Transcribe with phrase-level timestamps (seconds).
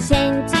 [0.00, 0.59] 先进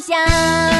[0.00, 0.75] 想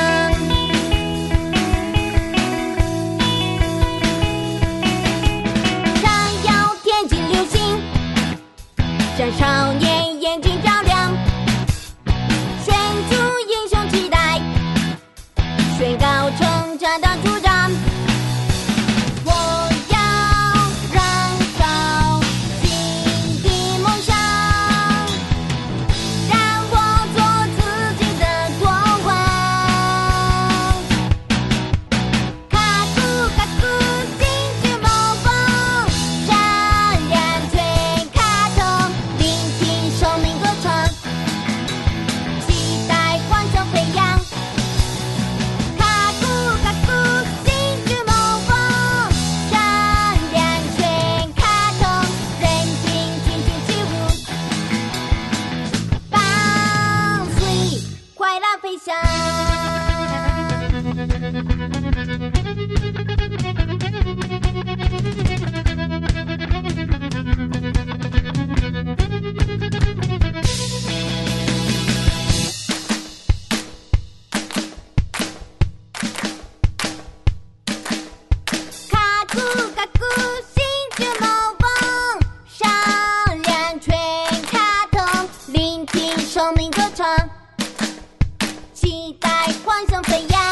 [89.77, 90.46] 幻想飞扬。